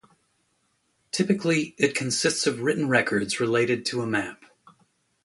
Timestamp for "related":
3.39-3.85